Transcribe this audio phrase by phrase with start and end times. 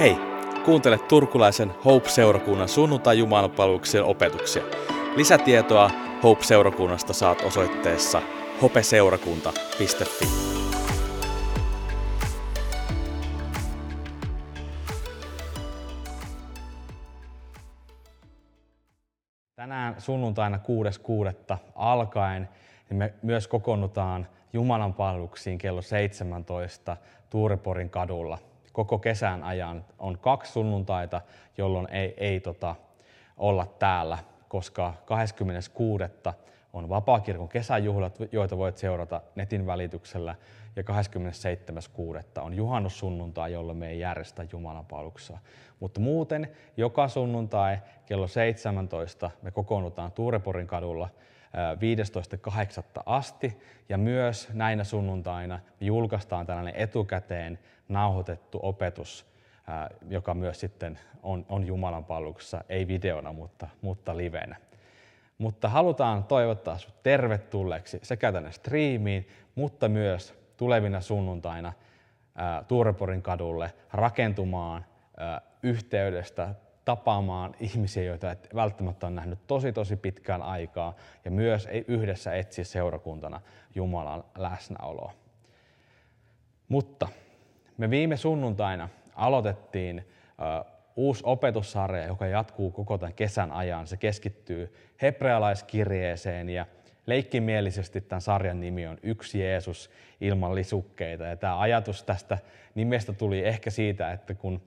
[0.00, 0.16] Hei,
[0.64, 4.62] kuuntele turkulaisen Hope-seurakunnan sunnuntai jumalapalveluksen opetuksia.
[5.16, 5.90] Lisätietoa
[6.22, 8.22] Hope-seurakunnasta saat osoitteessa
[8.62, 10.24] hopeseurakunta.fi.
[19.56, 20.56] Tänään sunnuntaina
[21.50, 21.56] 6.6.
[21.74, 22.48] alkaen
[22.90, 26.96] niin me myös kokoonnutaan Jumalan palveluksiin kello 17
[27.30, 28.49] Tuureporin kadulla.
[28.80, 31.20] Koko kesän ajan on kaksi sunnuntaita,
[31.58, 32.74] jolloin ei, ei tota,
[33.36, 34.18] olla täällä,
[34.48, 36.04] koska 26.
[36.72, 40.34] on Vapaakirkon kesäjuhlat, joita voit seurata netin välityksellä,
[40.76, 42.40] ja 27.6.
[42.40, 45.38] on juhannussunnuntai, jolloin me ei järjestä Jumalan palveluksia.
[45.80, 51.08] Mutta muuten joka sunnuntai kello 17 me kokoonnutaan Tuureporin kadulla
[52.96, 53.02] 15.8.
[53.06, 57.58] asti ja myös näinä sunnuntaina me julkaistaan tällainen etukäteen
[57.90, 59.26] nauhoitettu opetus,
[60.08, 64.56] joka myös sitten on, on Jumalan palveluksessa, ei videona, mutta, mutta livenä.
[65.38, 71.72] Mutta halutaan toivottaa sinut tervetulleeksi sekä tänne striimiin, mutta myös tulevina sunnuntaina
[72.68, 74.84] Tuureporin kadulle rakentumaan
[75.62, 82.34] yhteydestä tapaamaan ihmisiä, joita et välttämättä ole nähnyt tosi tosi pitkään aikaa ja myös yhdessä
[82.34, 83.40] etsiä seurakuntana
[83.74, 85.12] Jumalan läsnäoloa.
[86.68, 87.08] Mutta
[87.80, 90.08] me viime sunnuntaina aloitettiin
[90.96, 93.86] uusi opetussarja, joka jatkuu koko tämän kesän ajan.
[93.86, 96.66] Se keskittyy hebrealaiskirjeeseen ja
[97.06, 101.24] leikkimielisesti tämän sarjan nimi on Yksi Jeesus ilman lisukkeita.
[101.24, 102.38] Ja tämä ajatus tästä
[102.74, 104.62] nimestä tuli ehkä siitä, että kun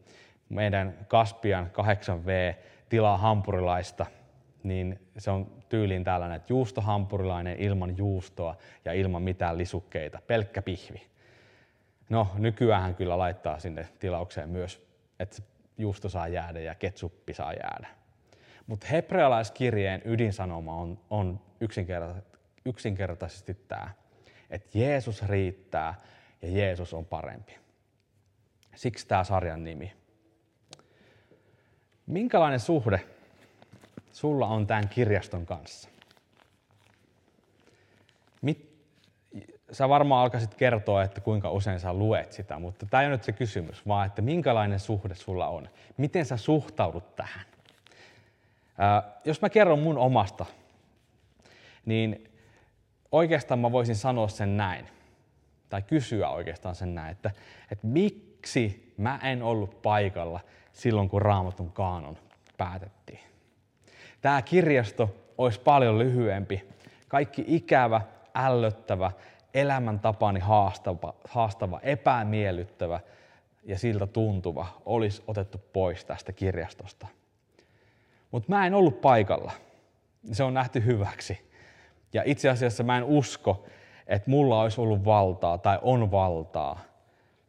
[0.50, 2.56] meidän Kaspian 8V
[2.90, 4.06] tilaa hampurilaista,
[4.64, 8.56] niin se on tyyliin tällainen, että juustohampurilainen ilman juustoa
[8.86, 11.13] ja ilman mitään lisukkeita, pelkkä pihvi.
[12.14, 14.88] No, nykyään kyllä laittaa sinne tilaukseen myös,
[15.20, 15.42] että
[15.78, 17.88] juusto saa jäädä ja ketsuppi saa jäädä.
[18.68, 23.90] Mutta hebrealaiskirjeen ydinsanoma on, on yksinkertaisesti, yksinkertaisesti tämä,
[24.50, 25.96] että Jeesus riittää
[26.42, 27.58] ja Jeesus on parempi.
[28.76, 29.94] Siksi tämä sarjan nimi.
[32.06, 33.02] Minkälainen suhde
[34.12, 35.90] sulla on tämän kirjaston kanssa?
[39.74, 43.24] Sä varmaan alkaisit kertoa, että kuinka usein sä luet sitä, mutta tämä ei ole nyt
[43.24, 45.70] se kysymys, vaan että minkälainen suhde sulla on.
[45.98, 47.46] Miten sä suhtaudut tähän?
[48.78, 50.46] Ää, jos mä kerron mun omasta,
[51.86, 52.32] niin
[53.12, 54.86] oikeastaan mä voisin sanoa sen näin,
[55.70, 57.32] tai kysyä oikeastaan sen näin, että,
[57.72, 60.40] että miksi mä en ollut paikalla
[60.74, 62.18] silloin, kun Raamatun kaanon
[62.58, 63.20] päätettiin.
[64.22, 66.64] Tämä kirjasto olisi paljon lyhyempi.
[67.08, 68.02] Kaikki ikävä,
[68.36, 69.12] ällöttävä,
[69.54, 73.00] elämäntapani haastava, haastava epämiellyttävä
[73.64, 77.08] ja siltä tuntuva olisi otettu pois tästä kirjastosta.
[78.32, 79.52] Mutta mä en ollut paikalla.
[80.32, 81.50] Se on nähty hyväksi.
[82.14, 83.66] Ja itse asiassa mä en usko,
[84.08, 86.80] että mulla olisi ollut valtaa tai on valtaa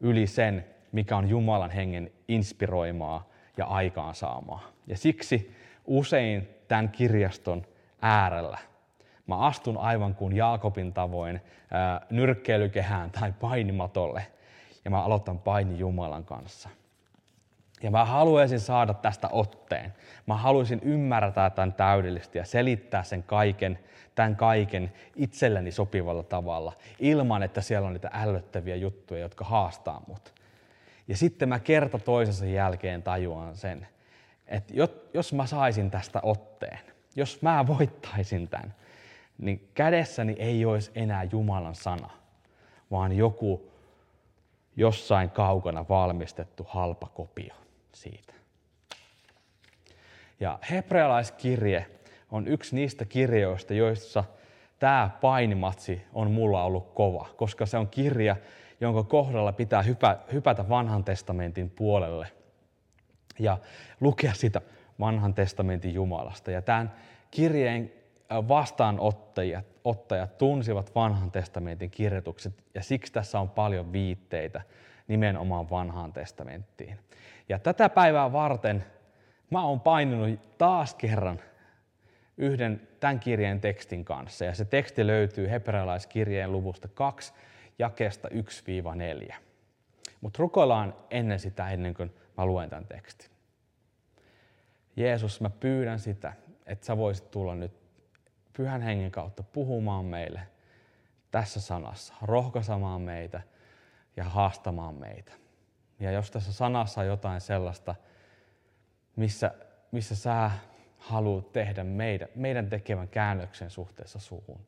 [0.00, 4.62] yli sen, mikä on Jumalan hengen inspiroimaa ja aikaansaamaa.
[4.86, 5.54] Ja siksi
[5.84, 7.66] usein tämän kirjaston
[8.03, 8.59] äärellä
[9.27, 11.41] mä astun aivan kuin Jaakobin tavoin
[11.71, 14.27] ää, nyrkkeilykehään tai painimatolle
[14.85, 16.69] ja mä aloitan paini Jumalan kanssa.
[17.83, 19.95] Ja mä haluaisin saada tästä otteen.
[20.27, 23.79] Mä haluaisin ymmärtää tämän täydellisesti ja selittää sen kaiken,
[24.15, 30.34] tämän kaiken itselleni sopivalla tavalla, ilman että siellä on niitä ällöttäviä juttuja, jotka haastaa mut.
[31.09, 33.87] Ja sitten mä kerta toisensa jälkeen tajuan sen,
[34.47, 34.75] että
[35.15, 36.79] jos mä saisin tästä otteen,
[37.17, 38.75] jos mä voittaisin tämän,
[39.39, 42.11] niin kädessäni ei olisi enää Jumalan sana,
[42.91, 43.71] vaan joku
[44.77, 47.55] jossain kaukana valmistettu halpa kopio
[47.93, 48.34] siitä.
[50.41, 51.87] Ja hebrealaiskirje
[52.31, 54.25] on yksi niistä kirjoista, joissa
[54.78, 58.37] tämä painimatsi on mulla ollut kova, koska se on kirja,
[58.81, 62.27] jonka kohdalla pitää hypä, hypätä vanhan testamentin puolelle
[63.39, 63.59] ja
[64.01, 64.60] lukea sitä
[65.01, 66.51] vanhan testamentin Jumalasta.
[66.51, 66.92] Ja tämän
[67.31, 67.92] kirjeen
[68.30, 74.60] vastaanottajat ottajat tunsivat vanhan testamentin kirjoitukset ja siksi tässä on paljon viitteitä
[75.09, 76.98] nimenomaan vanhaan testamenttiin.
[77.48, 78.84] Ja tätä päivää varten
[79.50, 81.41] mä oon paininut taas kerran
[82.36, 84.44] yhden tämän kirjeen tekstin kanssa.
[84.44, 87.32] Ja se teksti löytyy hebrealaiskirjeen luvusta 2
[87.78, 88.28] jakeesta
[89.28, 89.34] 1-4.
[90.21, 93.30] Mutta rukoillaan ennen sitä, ennen kuin mä luen tämän tekstin.
[94.97, 96.32] Jeesus, mä pyydän sitä,
[96.66, 97.84] että sä voisit tulla nyt
[98.56, 100.41] pyhän hengen kautta puhumaan meille
[101.30, 103.42] tässä sanassa, rohkaisemaan meitä
[104.16, 105.33] ja haastamaan meitä.
[106.01, 107.95] Ja jos tässä sanassa on jotain sellaista,
[109.16, 109.54] missä,
[109.92, 110.51] missä sä
[110.98, 114.66] haluat tehdä meidän, meidän tekevän käännöksen suhteessa suhun,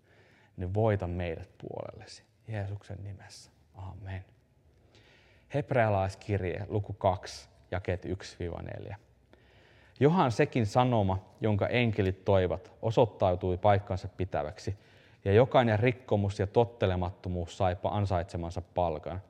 [0.56, 2.22] niin voita meidät puolellesi.
[2.48, 3.50] Jeesuksen nimessä.
[3.74, 4.24] Amen.
[5.54, 8.96] Hebrealaiskirje, luku 2, jakeet 1-4.
[10.00, 14.76] Johan sekin sanoma, jonka enkelit toivat, osoittautui paikkansa pitäväksi,
[15.24, 19.22] ja jokainen rikkomus ja tottelemattomuus sai ansaitsemansa palkan.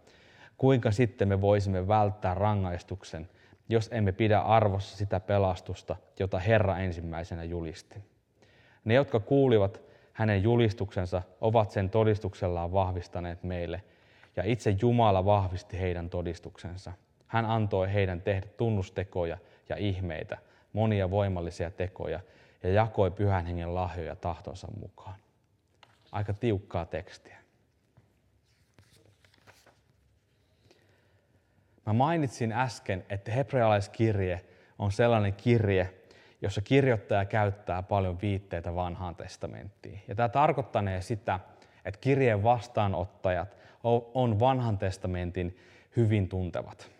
[0.56, 3.28] Kuinka sitten me voisimme välttää rangaistuksen,
[3.68, 7.98] jos emme pidä arvossa sitä pelastusta, jota Herra ensimmäisenä julisti?
[8.84, 9.80] Ne, jotka kuulivat
[10.12, 13.82] hänen julistuksensa, ovat sen todistuksellaan vahvistaneet meille,
[14.36, 16.92] ja itse Jumala vahvisti heidän todistuksensa.
[17.26, 19.38] Hän antoi heidän tehdä tunnustekoja
[19.68, 20.38] ja ihmeitä,
[20.76, 22.20] monia voimallisia tekoja,
[22.62, 25.14] ja jakoi pyhän hengen lahjoja tahtonsa mukaan.
[26.12, 27.36] Aika tiukkaa tekstiä.
[31.86, 34.44] Mä mainitsin äsken, että hebrealaiskirje
[34.78, 35.94] on sellainen kirje,
[36.42, 40.02] jossa kirjoittaja käyttää paljon viitteitä vanhaan testamenttiin.
[40.08, 41.40] Ja tämä tarkoittaa sitä,
[41.84, 43.56] että kirjeen vastaanottajat
[44.14, 45.58] on vanhan testamentin
[45.96, 46.95] hyvin tuntevat.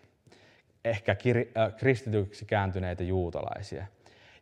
[0.89, 3.85] Ehkä äh, kristityksi kääntyneitä juutalaisia.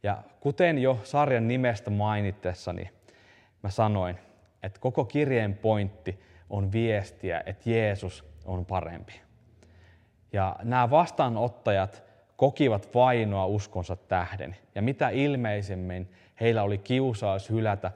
[0.04, 2.90] Ja kuten jo sarjan nimestä mainitessani
[3.64, 4.20] mä sanoin,
[4.64, 6.20] että koko kirjeen pointti
[6.50, 9.22] on viestiä, että Jeesus on parempi.
[10.34, 12.04] Ja nämä vastaanottajat
[12.38, 14.56] kokivat vainoa uskonsa tähden.
[14.76, 16.10] Ja mitä ilmeisemmin
[16.42, 17.92] heillä oli kiusaus hylätä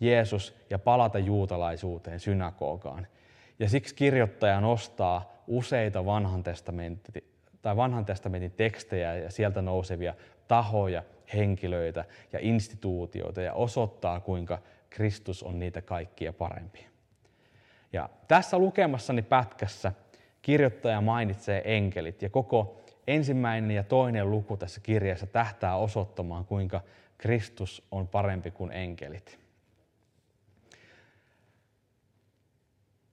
[0.00, 3.06] Jeesus ja palata juutalaisuuteen synagogaan.
[3.58, 7.24] Ja siksi kirjoittaja nostaa useita vanhan testamentin,
[7.62, 10.14] tai vanhan testamentin tekstejä ja sieltä nousevia
[10.48, 11.02] tahoja,
[11.34, 14.58] henkilöitä ja instituutioita ja osoittaa, kuinka
[14.90, 16.86] Kristus on niitä kaikkia parempi.
[17.92, 19.92] Ja tässä lukemassani pätkässä
[20.42, 26.80] kirjoittaja mainitsee enkelit ja koko ensimmäinen ja toinen luku tässä kirjassa tähtää osoittamaan, kuinka
[27.18, 29.38] Kristus on parempi kuin enkelit.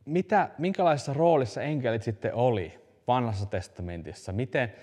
[0.05, 4.31] Mitä, minkälaisessa roolissa enkelit sitten oli vanhassa testamentissa?
[4.31, 4.73] Miten,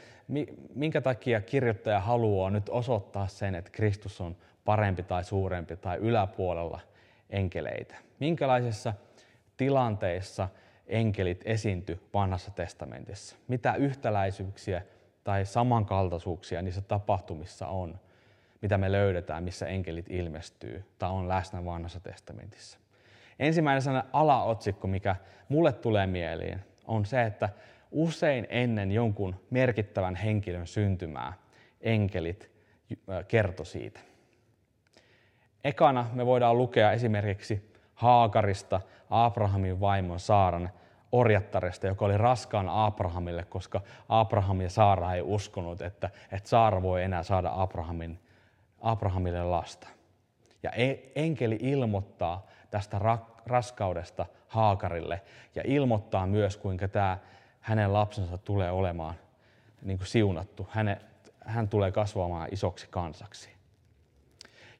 [0.74, 6.80] minkä takia kirjoittaja haluaa nyt osoittaa sen, että Kristus on parempi tai suurempi tai yläpuolella
[7.30, 7.94] enkeleitä?
[8.20, 8.94] Minkälaisissa
[9.56, 10.48] tilanteissa
[10.86, 13.36] enkelit esiinty vanhassa testamentissa?
[13.48, 14.82] Mitä yhtäläisyyksiä
[15.24, 18.00] tai samankaltaisuuksia niissä tapahtumissa on,
[18.62, 22.78] mitä me löydetään, missä enkelit ilmestyy tai on läsnä vanhassa testamentissa?
[23.38, 25.16] Ensimmäinen alaotsikko, mikä
[25.48, 27.48] mulle tulee mieliin, on se, että
[27.90, 31.32] usein ennen jonkun merkittävän henkilön syntymää
[31.80, 32.50] enkelit
[33.28, 34.00] kerto siitä.
[35.64, 38.80] Ekana me voidaan lukea esimerkiksi Haakarista,
[39.10, 40.70] Abrahamin vaimon Saaran
[41.12, 47.02] orjattaresta, joka oli raskaan Abrahamille, koska Abraham ja Saara ei uskonut, että, että Saara voi
[47.02, 48.18] enää saada Abrahamin,
[48.80, 49.88] Abrahamille lasta.
[50.62, 53.00] Ja e, enkeli ilmoittaa tästä
[53.46, 55.20] raskaudesta Haakarille
[55.54, 57.18] ja ilmoittaa myös, kuinka tämä
[57.66, 59.14] hänen lapsensa tulee olemaan
[59.82, 60.68] niin kuin siunattu.
[60.70, 60.98] Häne,
[61.40, 63.50] hän tulee kasvamaan isoksi kansaksi.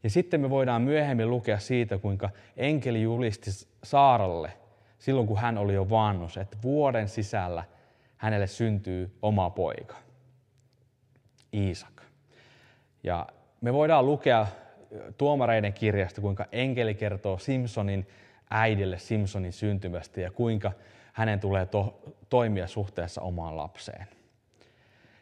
[0.02, 3.50] Ja sitten me voidaan myöhemmin lukea siitä, kuinka enkeli julisti
[3.84, 4.52] Saaralle
[4.98, 7.64] silloin, kun hän oli jo vannus, että vuoden sisällä
[8.16, 9.96] hänelle syntyy oma poika,
[11.54, 12.02] Iisak.
[13.02, 13.26] Ja
[13.60, 14.46] me voidaan lukea
[15.18, 18.08] tuomareiden kirjasta, kuinka enkeli kertoo Simpsonin
[18.50, 20.72] äidille Simpsonin syntymästä ja kuinka
[21.16, 24.06] hänen tulee to- toimia suhteessa omaan lapseen.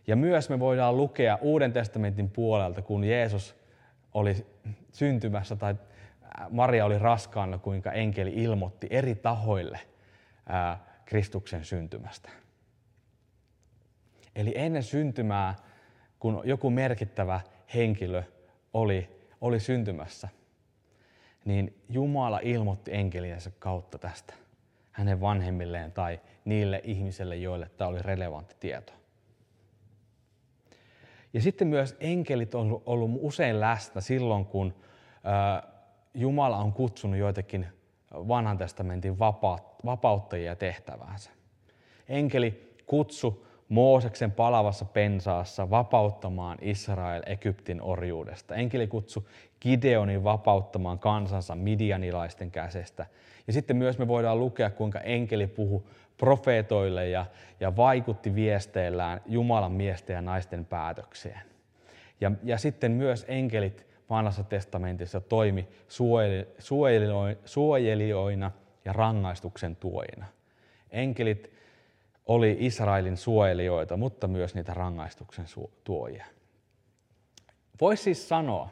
[0.07, 3.57] Ja myös me voidaan lukea Uuden testamentin puolelta, kun Jeesus
[4.15, 4.47] oli
[4.93, 5.75] syntymässä tai
[6.51, 9.81] Maria oli raskaana, kuinka enkeli ilmoitti eri tahoille
[10.49, 12.31] ää, Kristuksen syntymästä.
[14.37, 15.55] Eli ennen syntymää,
[16.19, 17.41] kun joku merkittävä
[17.75, 18.23] henkilö
[18.73, 19.09] oli,
[19.41, 20.29] oli syntymässä,
[21.45, 24.44] niin Jumala ilmoitti enkeliensä kautta tästä
[24.95, 28.93] hänen vanhemmilleen tai niille ihmisille, joille tämä oli relevantti tieto.
[31.33, 34.75] Ja sitten myös enkelit on ollut usein läsnä silloin, kun
[36.15, 37.67] Jumala on kutsunut joitakin
[38.13, 39.19] vanhan testamentin
[39.85, 41.31] vapauttajia tehtäväänsä.
[42.09, 48.55] Enkeli kutsu Mooseksen palavassa pensaassa vapauttamaan Israel Egyptin orjuudesta.
[48.55, 49.29] Enkeli kutsu
[49.61, 53.07] Gideonin vapauttamaan kansansa midianilaisten käsestä.
[53.47, 57.27] Ja sitten myös me voidaan lukea, kuinka enkeli puhu profeetoille ja,
[57.61, 61.41] ja vaikutti viesteillään Jumalan miesten ja naisten päätökseen.
[62.21, 65.69] Ja, ja sitten myös enkelit vanhassa testamentissa toimi
[67.45, 68.51] suojelijoina
[68.85, 70.27] ja rangaistuksen tuojina.
[70.91, 71.53] Enkelit
[72.27, 75.47] oli Israelin suojelijoita, mutta myös niitä rangaistuksen
[75.85, 76.27] tuojia.
[77.81, 78.69] Voisi siis sanoa,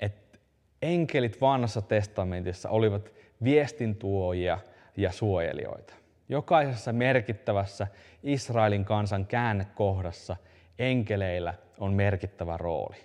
[0.00, 0.38] että
[0.82, 3.12] enkelit vanhassa testamentissa olivat
[3.44, 4.58] viestintuojia
[4.96, 5.94] ja suojelijoita.
[6.28, 7.86] Jokaisessa merkittävässä
[8.22, 10.36] Israelin kansan käännekohdassa
[10.78, 12.96] enkeleillä on merkittävä rooli.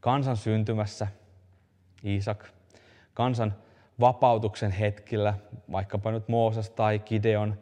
[0.00, 1.06] Kansan syntymässä,
[2.04, 2.44] Iisak,
[3.14, 3.54] kansan
[4.00, 5.34] vapautuksen hetkillä,
[5.72, 7.58] vaikkapa nyt Mooses tai Gideon,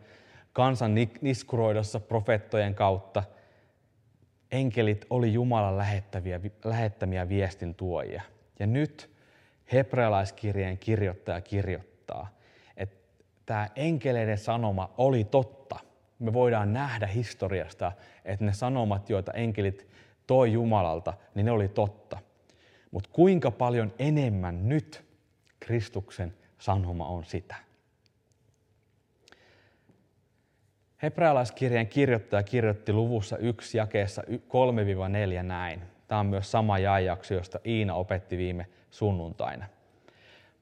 [0.59, 3.23] kansan niskuroidossa profettojen kautta,
[4.51, 8.23] enkelit oli Jumalan lähettäviä, lähettämiä viestin tuojia.
[8.59, 9.11] Ja nyt
[9.73, 12.29] hebrealaiskirjeen kirjoittaja kirjoittaa,
[12.77, 12.97] että
[13.47, 15.77] tämä enkeleiden sanoma oli totta.
[16.19, 17.93] Me voidaan nähdä historiasta,
[18.25, 19.87] että ne sanomat, joita enkelit
[20.27, 22.19] toi Jumalalta, niin ne oli totta.
[22.91, 25.05] Mutta kuinka paljon enemmän nyt
[25.61, 27.68] Kristuksen sanoma on sitä?
[31.03, 35.83] Hebrealaiskirjeen kirjoittaja kirjoitti luvussa 1 jakeessa 3-4 näin.
[36.09, 39.67] Tämä on myös sama jaejakso, josta Iina opetti viime sunnuntaina.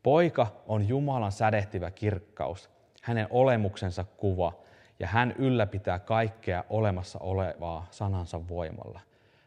[0.02, 2.70] Poika on Jumalan sädehtivä kirkkaus,
[3.02, 4.52] hänen olemuksensa kuva,
[5.00, 9.00] ja hän ylläpitää kaikkea olemassa olevaa sanansa voimalla.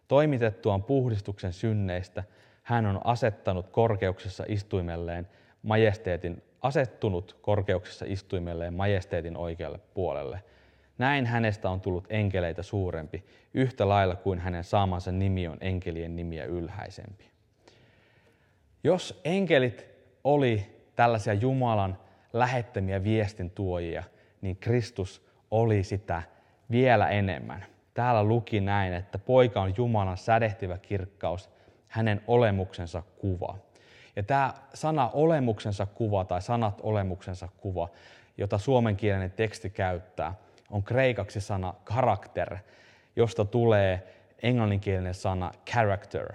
[0.07, 2.23] Toimitettuaan puhdistuksen synneistä,
[2.63, 5.27] hän on asettanut korkeuksessa istuimelleen
[5.63, 10.43] majesteetin, asettunut korkeuksessa istuimelleen majesteetin oikealle puolelle–
[10.99, 16.45] näin hänestä on tullut enkeleitä suurempi, yhtä lailla kuin hänen saamansa nimi on enkelien nimiä
[16.45, 17.29] ylhäisempi.
[18.83, 19.85] Jos enkelit
[20.23, 20.65] oli
[20.95, 21.97] tällaisia Jumalan
[22.33, 24.03] lähettämiä viestintuojia,
[24.41, 26.23] niin Kristus oli sitä
[26.71, 27.65] vielä enemmän.
[27.93, 31.49] Täällä luki näin, että poika on Jumalan sädehtivä kirkkaus,
[31.87, 33.57] hänen olemuksensa kuva.
[34.15, 37.89] Ja tämä sana olemuksensa kuva tai sanat olemuksensa kuva,
[38.37, 40.33] jota suomenkielinen teksti käyttää,
[40.71, 42.57] on kreikaksi sana karakter,
[43.15, 44.07] josta tulee
[44.43, 46.33] englanninkielinen sana character.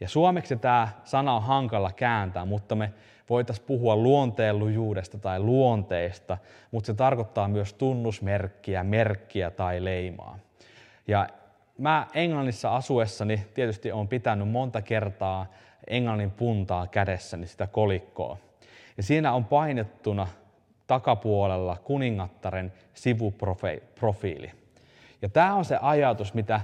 [0.00, 2.92] Ja suomeksi tämä sana on hankala kääntää, mutta me
[3.30, 6.38] voitaisiin puhua luonteenlujuudesta tai luonteesta,
[6.70, 10.38] mutta se tarkoittaa myös tunnusmerkkiä, merkkiä tai leimaa.
[11.08, 11.26] Ja
[11.78, 15.46] mä Englannissa asuessani tietysti on pitänyt monta kertaa
[15.86, 18.36] englannin puntaa kädessäni, sitä kolikkoa.
[18.96, 20.26] Ja siinä on painettuna
[20.92, 24.50] takapuolella kuningattaren sivuprofiili.
[25.22, 26.60] Ja tämä on se ajatus, mitä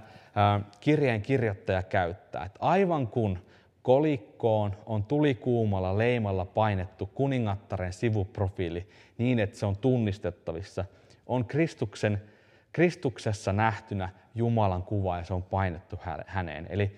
[0.80, 2.44] kirjeen kirjoittaja käyttää.
[2.44, 3.38] Että aivan kun
[3.82, 10.84] kolikkoon on tulikuumalla leimalla painettu kuningattaren sivuprofiili niin, että se on tunnistettavissa,
[11.26, 12.22] on Kristuksen,
[12.72, 16.66] Kristuksessa nähtynä Jumalan kuva ja se on painettu häneen.
[16.70, 16.96] Eli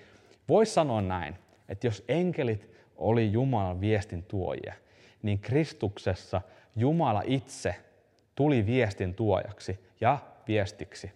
[0.49, 1.35] voisi sanoa näin,
[1.69, 4.75] että jos enkelit oli Jumalan viestin tuojia,
[5.23, 6.43] niin Kristuksessa–
[6.77, 7.77] Jumala itse
[8.35, 11.13] tuli viestin tuojaksi ja viestiksi.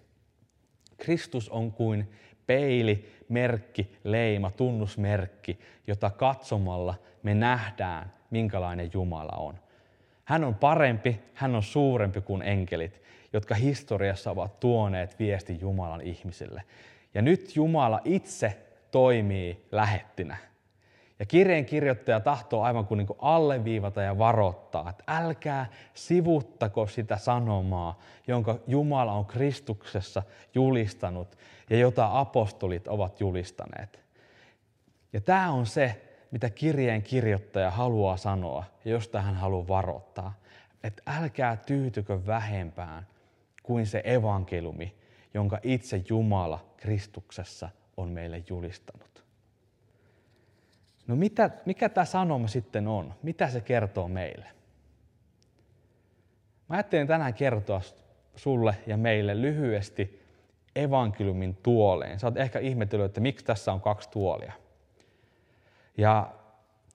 [0.97, 2.13] Kristus on kuin
[2.47, 9.59] peili, merkki, leima, tunnusmerkki, jota katsomalla me nähdään, minkälainen Jumala on.
[10.25, 16.63] Hän on parempi, hän on suurempi kuin enkelit, jotka historiassa ovat tuoneet viesti Jumalan ihmisille.
[17.15, 18.59] Ja nyt Jumala itse
[18.91, 20.37] toimii lähettinä.
[21.19, 27.17] Ja kirjeen kirjoittaja tahtoo aivan kuin, niin kuin alleviivata ja varoittaa, että älkää sivuttako sitä
[27.17, 30.23] sanomaa, jonka Jumala on Kristuksessa
[30.55, 31.39] julistanut
[31.71, 34.01] ja jota apostolit ovat julistaneet.
[35.13, 40.35] Ja tämä on se, mitä kirjeen kirjoittaja haluaa sanoa josta hän haluaa varoittaa.
[40.85, 43.07] Että älkää tyytykö vähempään
[43.63, 44.95] kuin se evankeliumi,
[45.35, 49.24] jonka itse Jumala Kristuksessa on meille julistanut.
[51.07, 53.15] No mitä, mikä tämä sanoma sitten on?
[53.23, 54.47] Mitä se kertoo meille?
[56.69, 57.81] Mä ajattelin tänään kertoa
[58.37, 60.23] sulle ja meille lyhyesti
[60.77, 62.19] evankeliumin tuoleen.
[62.19, 64.53] Sä oot ehkä ihmetellyt, että miksi tässä on kaksi tuolia.
[65.97, 66.33] Ja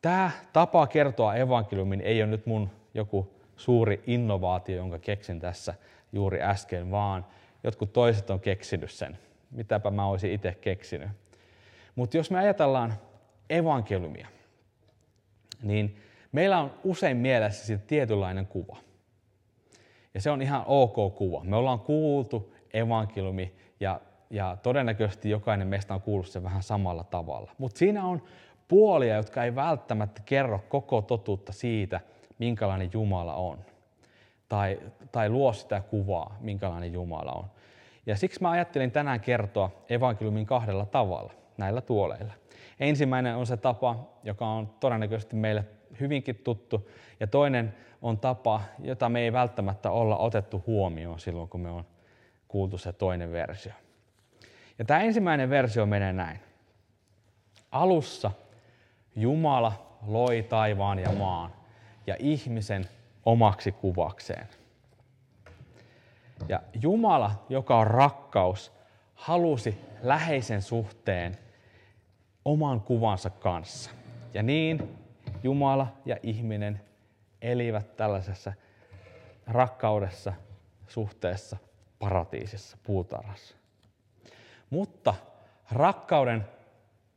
[0.01, 5.73] tämä tapa kertoa evankeliumin ei ole nyt mun joku suuri innovaatio, jonka keksin tässä
[6.11, 7.25] juuri äsken, vaan
[7.63, 9.17] jotkut toiset on keksinyt sen.
[9.51, 11.09] Mitäpä mä olisin itse keksinyt.
[11.95, 12.93] Mutta jos me ajatellaan
[13.49, 14.27] evankeliumia,
[15.61, 15.97] niin
[16.31, 18.77] meillä on usein mielessä siitä tietynlainen kuva.
[20.13, 21.43] Ja se on ihan ok kuva.
[21.43, 27.51] Me ollaan kuultu evankeliumi ja, ja todennäköisesti jokainen meistä on kuullut sen vähän samalla tavalla.
[27.57, 28.21] Mutta siinä on
[28.67, 31.99] puolia, jotka ei välttämättä kerro koko totuutta siitä,
[32.39, 33.59] minkälainen Jumala on.
[34.49, 34.79] Tai,
[35.11, 37.45] tai luo sitä kuvaa, minkälainen Jumala on.
[38.05, 42.33] Ja siksi mä ajattelin tänään kertoa evankeliumin kahdella tavalla, näillä tuoleilla.
[42.79, 45.65] Ensimmäinen on se tapa, joka on todennäköisesti meille
[45.99, 51.61] hyvinkin tuttu, ja toinen on tapa, jota me ei välttämättä olla otettu huomioon silloin, kun
[51.61, 51.85] me on
[52.47, 53.73] kuultu se toinen versio.
[54.79, 56.39] Ja tämä ensimmäinen versio menee näin.
[57.71, 58.31] Alussa
[59.15, 61.53] Jumala loi taivaan ja maan
[62.07, 62.85] ja ihmisen
[63.25, 64.47] omaksi kuvakseen.
[66.49, 68.71] Ja Jumala, joka on rakkaus,
[69.15, 71.37] halusi läheisen suhteen
[72.45, 73.91] oman kuvansa kanssa.
[74.33, 74.97] Ja niin
[75.43, 76.81] Jumala ja ihminen
[77.41, 78.53] elivät tällaisessa
[79.47, 80.33] rakkaudessa,
[80.87, 81.57] suhteessa,
[81.99, 83.55] paratiisissa, puutarhassa.
[84.69, 85.15] Mutta
[85.71, 86.45] rakkauden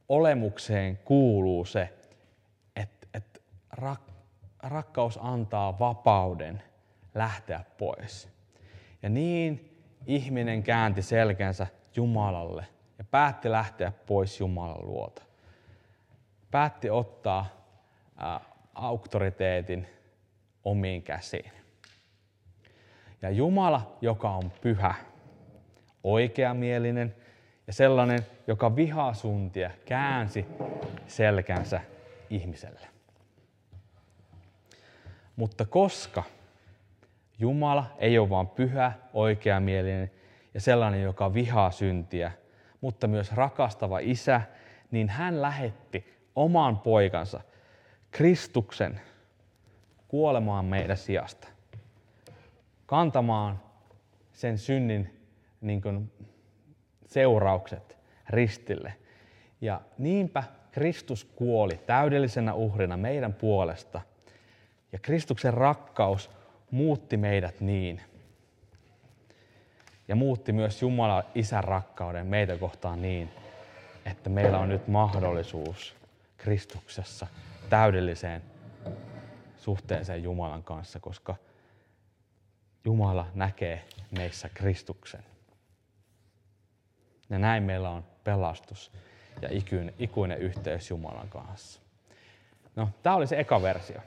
[0.09, 1.93] olemukseen kuuluu se,
[2.77, 4.01] että, että rak,
[4.63, 6.63] rakkaus antaa vapauden
[7.15, 8.29] lähteä pois.
[9.03, 12.67] Ja niin ihminen käänti selkänsä Jumalalle
[13.03, 15.23] ja päätti lähteä pois Jumalan luota.
[16.51, 17.47] Päätti ottaa
[18.23, 18.41] ä,
[18.75, 19.87] auktoriteetin
[20.65, 21.53] omiin käsiin.
[23.23, 24.95] Ja Jumala, joka on pyhä,
[26.05, 27.15] oikeamielinen
[27.67, 30.47] ja sellainen, joka vihaa suntia, käänsi
[31.07, 31.81] selkänsä
[32.31, 32.89] ihmiselle.
[35.37, 36.23] Mutta koska
[37.39, 40.11] Jumala ei ole vain pyhä, oikeamielinen
[40.55, 42.33] ja sellainen, joka vihaa syntiä,
[42.83, 44.41] mutta myös rakastava isä,
[44.91, 47.41] niin hän lähetti oman poikansa,
[48.11, 49.01] Kristuksen,
[50.09, 51.49] kuolemaan meidän sijasta.
[52.87, 53.61] Kantamaan
[54.33, 55.21] sen synnin
[55.61, 56.13] niin kuin,
[57.07, 57.99] seuraukset
[58.31, 58.95] ristille.
[59.61, 64.01] Ja niinpä Kristus kuoli täydellisenä uhrina meidän puolesta.
[64.93, 66.31] Ja Kristuksen rakkaus
[66.71, 68.01] muutti meidät niin.
[70.09, 73.31] Ja muutti myös Jumala isän rakkauden meitä kohtaan niin,
[74.07, 75.97] että meillä on nyt mahdollisuus
[76.37, 77.27] Kristuksessa
[77.71, 78.43] täydelliseen
[79.57, 81.37] suhteeseen Jumalan kanssa, koska
[82.85, 85.25] Jumala näkee meissä Kristuksen.
[87.31, 88.93] Ja näin meillä on pelastus
[89.43, 89.49] ja
[89.99, 91.81] ikuinen, yhteys Jumalan kanssa.
[92.77, 94.01] No, tämä oli se eka versio.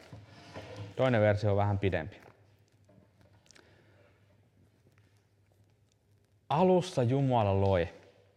[0.96, 2.25] Toinen versio on vähän pidempi.
[6.50, 7.88] Alussa Jumala loi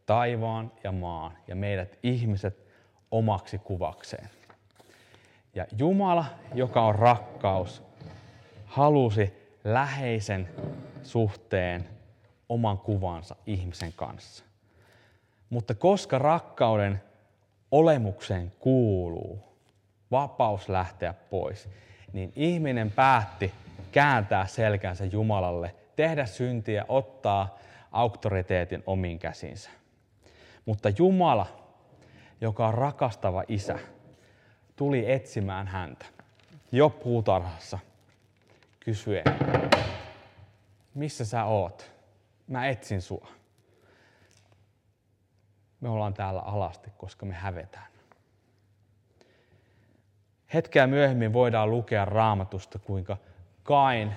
[0.07, 2.67] taivaan ja maan ja meidät ihmiset
[3.11, 4.31] omaksi kuvakseen.
[5.55, 7.83] Ja Jumala, joka on rakkaus,
[8.67, 9.33] halusi
[9.65, 10.49] läheisen
[11.03, 11.89] suhteen
[12.49, 14.45] oman kuvansa ihmisen kanssa.
[15.51, 17.03] Mutta koska rakkauden
[17.71, 19.39] olemukseen kuuluu
[20.11, 21.69] vapaus lähteä pois,
[22.13, 23.53] niin ihminen päätti
[23.93, 27.59] kääntää selkänsä Jumalalle, tehdä syntiä, ottaa
[27.93, 29.71] auktoriteetin omiin käsinsä.
[30.65, 31.47] Mutta Jumala,
[32.41, 33.79] joka on rakastava isä,
[34.77, 36.07] tuli etsimään häntä
[36.73, 37.79] jo puutarhassa
[38.81, 39.25] kysyen,
[40.95, 41.91] missä sä oot?
[42.47, 43.29] Mä etsin sua
[45.81, 47.87] me ollaan täällä alasti, koska me hävetään.
[50.55, 53.17] Hetkeä myöhemmin voidaan lukea raamatusta, kuinka
[53.63, 54.15] Kain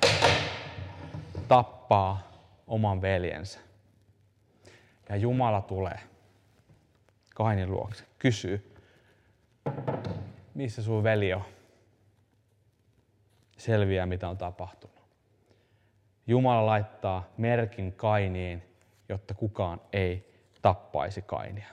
[1.47, 2.30] tappaa
[2.71, 3.59] oman veljensä.
[5.09, 5.99] Ja Jumala tulee
[7.35, 8.75] Kainin luokse, kysyy,
[10.53, 11.43] missä sun veli on?
[13.57, 15.01] Selviää, mitä on tapahtunut.
[16.27, 18.63] Jumala laittaa merkin Kainiin,
[19.09, 21.67] jotta kukaan ei tappaisi Kainia.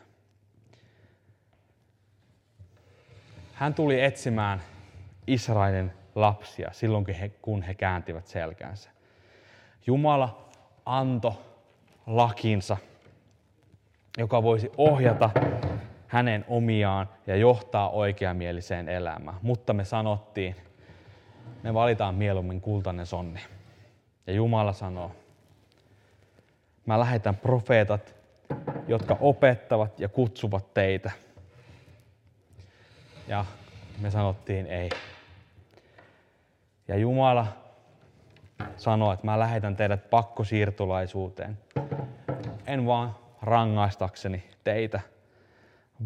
[3.54, 4.62] Hän tuli etsimään
[5.26, 7.06] Israelin lapsia silloin,
[7.42, 8.90] kun he kääntivät selkänsä.
[9.86, 10.47] Jumala
[10.88, 11.32] antoi
[12.06, 12.76] lakinsa,
[14.18, 15.30] joka voisi ohjata
[16.06, 19.38] hänen omiaan ja johtaa oikeamieliseen elämään.
[19.42, 20.56] Mutta me sanottiin,
[21.62, 23.40] me valitaan mieluummin kultainen sonni.
[24.26, 25.12] Ja Jumala sanoo,
[26.86, 28.18] mä lähetän profeetat
[28.88, 31.10] jotka opettavat ja kutsuvat teitä.
[33.28, 33.44] Ja
[34.00, 34.90] me sanottiin ei.
[36.88, 37.46] Ja Jumala
[38.76, 41.58] sanoi, että mä lähetän teidät pakkosiirtolaisuuteen.
[42.66, 45.00] En vaan rangaistakseni teitä,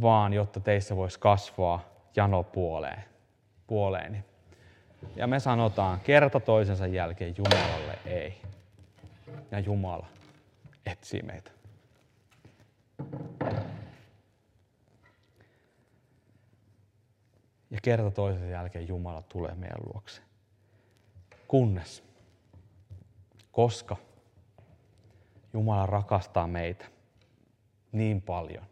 [0.01, 1.85] vaan jotta teissä voisi kasvaa
[2.17, 3.05] jano puoleen,
[3.67, 4.25] puoleeni.
[5.17, 8.43] Ja me sanotaan kerta toisensa jälkeen Jumalalle ei.
[9.51, 10.07] Ja Jumala
[10.87, 11.51] etsii meitä.
[17.71, 20.23] Ja kerta toisen jälkeen Jumala tulee meidän luokse.
[21.49, 22.12] Kunnes,
[23.53, 23.97] koska
[25.53, 26.85] Jumala rakastaa meitä
[27.93, 28.65] niin paljon,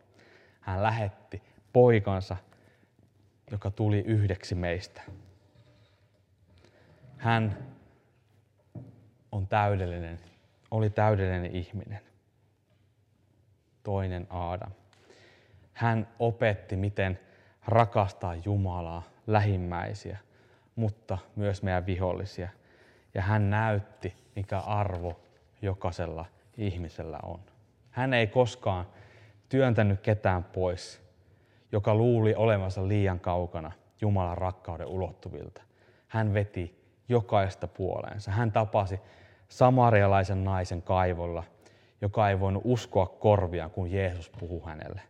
[0.60, 2.36] hän lähetti poikansa,
[3.50, 5.02] joka tuli yhdeksi meistä.
[7.16, 7.58] Hän
[9.32, 10.18] on täydellinen,
[10.70, 12.00] oli täydellinen ihminen.
[13.82, 14.72] toinen Aadam.
[15.72, 17.20] Hän opetti, miten
[17.66, 20.18] rakastaa Jumalaa, lähimmäisiä,
[20.76, 22.48] mutta myös meidän vihollisia.
[23.14, 25.20] Ja hän näytti, mikä arvo
[25.62, 26.24] jokaisella
[26.56, 27.40] ihmisellä on.
[27.90, 28.86] Hän ei koskaan
[29.48, 31.00] työntänyt ketään pois,
[31.72, 35.62] joka luuli olevansa liian kaukana Jumalan rakkauden ulottuvilta.
[36.08, 38.30] Hän veti jokaista puoleensa.
[38.30, 39.00] Hän tapasi
[39.48, 41.44] samarialaisen naisen kaivolla,
[42.00, 45.02] joka ei voinut uskoa korviaan, kun Jeesus puhui hänelle,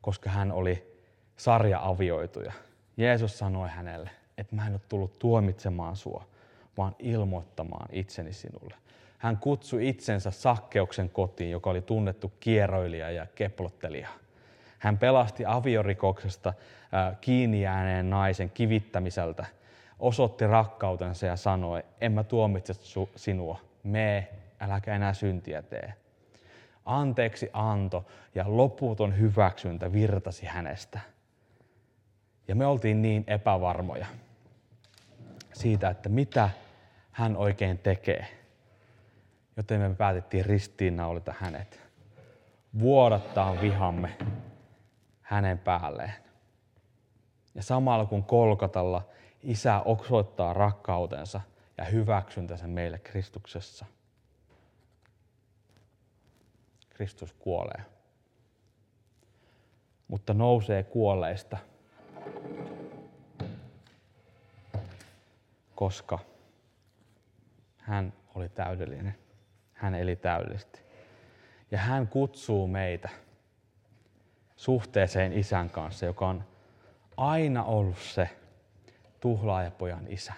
[0.00, 0.96] koska hän oli
[1.36, 2.52] sarja-avioituja.
[2.96, 6.24] Jeesus sanoi hänelle, että mä en ole tullut tuomitsemaan sua,
[6.80, 8.74] vaan ilmoittamaan itseni sinulle.
[9.18, 14.08] Hän kutsui itsensä Sakkeuksen kotiin, joka oli tunnettu kierroilija ja keplottelija.
[14.78, 16.54] Hän pelasti aviorikoksesta
[17.20, 19.46] kiinni jääneen naisen kivittämiseltä,
[19.98, 22.74] osoitti rakkautensa ja sanoi, en mä tuomitse
[23.16, 24.28] sinua, me,
[24.60, 25.94] äläkä enää syntiä tee.
[26.84, 31.00] Anteeksi anto ja loputon hyväksyntä virtasi hänestä.
[32.48, 34.06] Ja me oltiin niin epävarmoja
[35.52, 36.50] siitä, että mitä
[37.20, 38.26] hän oikein tekee.
[39.56, 41.80] Joten me päätettiin ristiinnaulita hänet.
[42.78, 44.16] Vuodattaa vihamme
[45.22, 46.12] hänen päälleen.
[47.54, 49.02] Ja samalla kun kolkatalla
[49.42, 51.40] isä osoittaa rakkautensa
[51.78, 53.86] ja hyväksyntänsä meille Kristuksessa.
[56.88, 57.84] Kristus kuolee.
[60.08, 61.56] Mutta nousee kuolleista,
[65.74, 66.18] koska
[67.90, 69.14] hän oli täydellinen.
[69.72, 70.80] Hän eli täydellisesti.
[71.70, 73.08] Ja hän kutsuu meitä
[74.56, 76.44] suhteeseen isän kanssa, joka on
[77.16, 78.30] aina ollut se
[79.20, 80.32] tuhlaajapojan isä,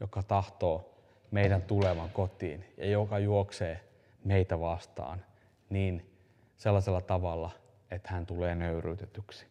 [0.00, 0.94] joka tahtoo
[1.30, 3.80] meidän tulevan kotiin ja joka juoksee
[4.24, 5.24] meitä vastaan
[5.70, 6.16] niin
[6.56, 7.50] sellaisella tavalla,
[7.90, 9.46] että hän tulee nöyryytetyksi.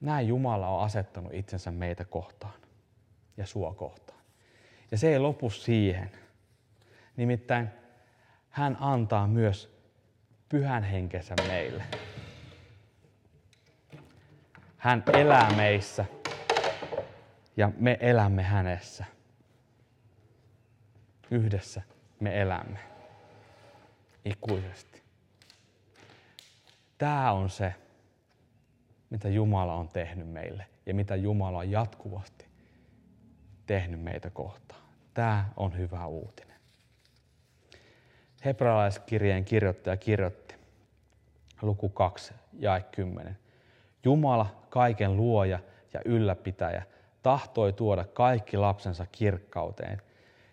[0.00, 2.60] Näin Jumala on asettanut itsensä meitä kohtaan
[3.36, 4.23] ja sua kohtaan.
[4.94, 6.10] Ja se ei lopu siihen.
[7.16, 7.68] Nimittäin
[8.50, 9.76] hän antaa myös
[10.48, 11.84] pyhän henkensä meille.
[14.76, 16.04] Hän elää meissä
[17.56, 19.04] ja me elämme hänessä.
[21.30, 21.82] Yhdessä
[22.20, 22.78] me elämme
[24.24, 25.02] ikuisesti.
[26.98, 27.74] Tämä on se,
[29.10, 32.46] mitä Jumala on tehnyt meille ja mitä Jumala on jatkuvasti
[33.66, 34.83] tehnyt meitä kohtaan.
[35.14, 36.56] Tämä on hyvä uutinen.
[38.44, 40.54] Hebrealaiskirjeen kirjoittaja kirjoitti,
[41.62, 43.38] luku 2, jae 10.
[44.04, 45.58] Jumala, kaiken luoja
[45.94, 46.82] ja ylläpitäjä,
[47.22, 50.02] tahtoi tuoda kaikki lapsensa kirkkauteen.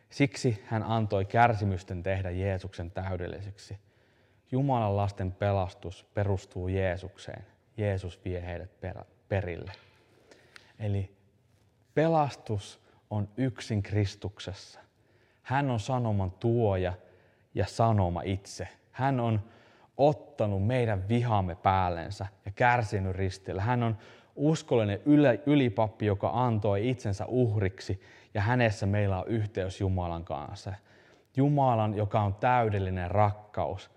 [0.10, 3.78] Siksi hän antoi kärsimysten tehdä Jeesuksen täydelliseksi.
[4.52, 7.46] Jumalan lasten pelastus perustuu Jeesukseen.
[7.78, 8.70] Jeesus vie heidät
[9.30, 9.72] perille.
[10.80, 11.12] Eli
[11.94, 12.81] pelastus
[13.12, 14.80] on yksin Kristuksessa.
[15.42, 16.94] Hän on sanoman tuoja
[17.54, 18.68] ja sanoma itse.
[18.92, 19.42] Hän on
[19.98, 23.62] ottanut meidän vihamme päällensä ja kärsinyt ristillä.
[23.62, 23.98] Hän on
[24.36, 25.00] uskollinen
[25.46, 28.02] ylipappi, joka antoi itsensä uhriksi
[28.34, 30.74] ja hänessä meillä on yhteys Jumalan kanssa.
[31.38, 33.92] Jumalan, joka on täydellinen rakkaus,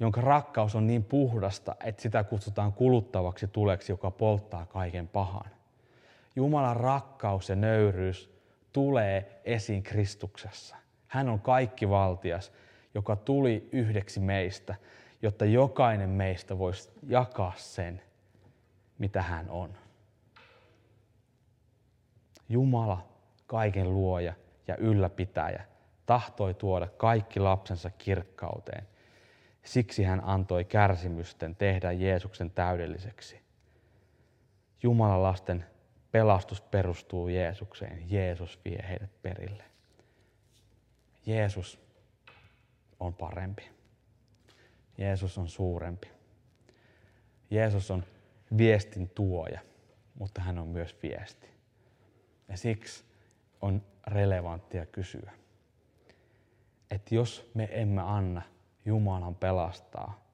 [0.00, 5.50] jonka rakkaus on niin puhdasta, että sitä kutsutaan kuluttavaksi tuleksi, joka polttaa kaiken pahan.
[6.36, 8.31] Jumalan rakkaus ja nöyryys
[8.72, 10.76] tulee esiin Kristuksessa.
[11.06, 12.52] Hän on kaikki valtias,
[12.94, 14.74] joka tuli yhdeksi meistä,
[15.22, 18.02] jotta jokainen meistä voisi jakaa sen,
[18.98, 19.74] mitä hän on.
[22.48, 23.08] Jumala,
[23.46, 24.34] kaiken luoja
[24.68, 25.64] ja ylläpitäjä,
[26.06, 28.86] tahtoi tuoda kaikki lapsensa kirkkauteen.
[29.64, 33.40] Siksi hän antoi kärsimysten tehdä Jeesuksen täydelliseksi.
[34.82, 35.64] Jumalan lasten
[36.12, 38.10] pelastus perustuu Jeesukseen.
[38.10, 39.64] Jeesus vie heidät perille.
[41.26, 41.78] Jeesus
[43.00, 43.70] on parempi.
[44.98, 46.08] Jeesus on suurempi.
[47.50, 48.04] Jeesus on
[48.56, 49.60] viestin tuoja,
[50.14, 51.48] mutta hän on myös viesti.
[52.48, 53.04] Ja siksi
[53.60, 55.32] on relevanttia kysyä,
[56.90, 58.42] että jos me emme anna
[58.84, 60.24] Jumalan pelastaa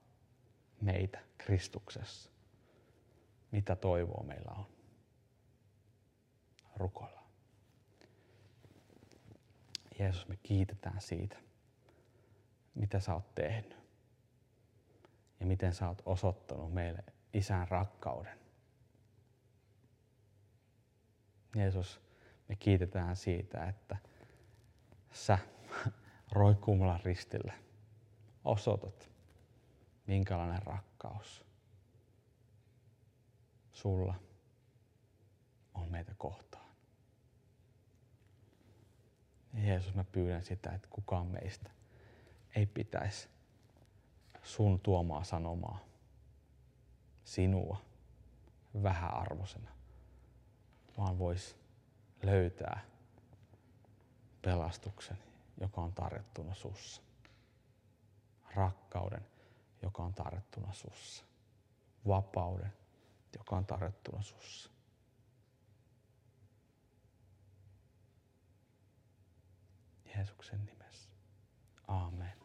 [0.81, 2.31] meitä Kristuksessa,
[3.51, 4.78] mitä toivoa meillä on?
[6.79, 7.29] Rukoillaan.
[9.99, 11.37] Jeesus, me kiitetään siitä,
[12.75, 13.77] mitä sä oot tehnyt
[15.39, 18.39] ja miten sä oot osoittanut meille isän rakkauden.
[21.55, 22.01] Jeesus,
[22.47, 23.97] me kiitetään siitä, että
[25.11, 25.37] sä
[26.31, 27.53] roikkuumalla ristillä
[28.45, 29.09] osoitat
[30.07, 31.45] minkälainen rakkaus
[33.71, 34.15] sulla
[35.73, 36.68] on meitä kohtaan.
[39.67, 41.69] Jeesus, mä pyydän sitä, että kukaan meistä
[42.55, 43.29] ei pitäisi
[44.43, 45.79] sun tuomaa sanomaa,
[47.23, 47.81] sinua
[48.83, 49.71] vähäarvoisena,
[50.97, 51.57] vaan vois
[52.23, 52.81] löytää
[54.41, 55.17] pelastuksen,
[55.61, 57.01] joka on tarjottuna sussa.
[58.55, 59.25] Rakkauden,
[59.81, 61.25] joka on tarjottuna sussa.
[62.07, 62.73] Vapauden,
[63.37, 64.71] joka on tarjottuna sussa.
[70.15, 71.09] Jeesuksen nimessä.
[71.87, 72.38] Amen.